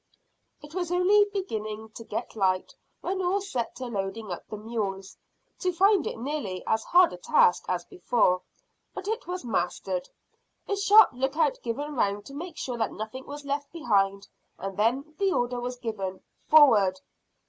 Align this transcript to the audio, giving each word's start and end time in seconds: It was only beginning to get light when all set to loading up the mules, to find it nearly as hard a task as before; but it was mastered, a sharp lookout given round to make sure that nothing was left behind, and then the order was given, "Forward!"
It 0.63 0.73
was 0.73 0.91
only 0.91 1.25
beginning 1.31 1.89
to 1.91 2.03
get 2.03 2.35
light 2.35 2.73
when 3.01 3.21
all 3.21 3.39
set 3.39 3.75
to 3.75 3.85
loading 3.85 4.31
up 4.31 4.47
the 4.47 4.57
mules, 4.57 5.15
to 5.59 5.71
find 5.71 6.07
it 6.07 6.17
nearly 6.17 6.63
as 6.65 6.83
hard 6.85 7.13
a 7.13 7.17
task 7.17 7.65
as 7.69 7.85
before; 7.85 8.41
but 8.95 9.07
it 9.07 9.27
was 9.27 9.45
mastered, 9.45 10.09
a 10.67 10.75
sharp 10.75 11.11
lookout 11.13 11.61
given 11.61 11.93
round 11.95 12.25
to 12.25 12.33
make 12.33 12.57
sure 12.57 12.79
that 12.79 12.93
nothing 12.93 13.27
was 13.27 13.45
left 13.45 13.71
behind, 13.71 14.27
and 14.57 14.75
then 14.75 15.13
the 15.19 15.31
order 15.31 15.59
was 15.59 15.77
given, 15.77 16.23
"Forward!" 16.47 16.99